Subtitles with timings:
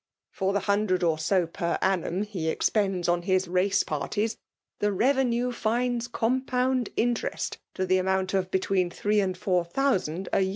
[0.31, 4.35] For the hundred or so per annum he* expends on hi» race parties,
[4.79, 10.49] the revenue finds compound interest to the amount of betiveen three and four thousand a.